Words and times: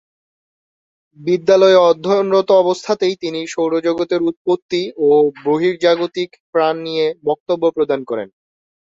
বিদ্যালয়ে 1.19 1.77
অধ্যয়নরত 1.89 2.49
অবস্থাতেই 2.63 3.15
তিনি 3.23 3.39
সৌরজগতের 3.47 4.21
উৎপত্তি 4.29 4.81
ও 5.01 5.09
বহির্জাগতিক 5.45 6.29
প্রাণ 6.51 6.75
নিয়ে 6.85 7.05
বক্তব্য 7.29 7.63
প্রদান 7.75 7.99
করেন। 8.05 8.27